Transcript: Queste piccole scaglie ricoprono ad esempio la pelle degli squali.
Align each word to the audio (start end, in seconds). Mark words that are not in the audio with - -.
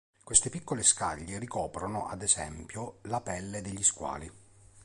Queste 0.23 0.49
piccole 0.49 0.81
scaglie 0.81 1.37
ricoprono 1.37 2.07
ad 2.07 2.23
esempio 2.23 2.97
la 3.03 3.21
pelle 3.21 3.61
degli 3.61 3.83
squali. 3.83 4.31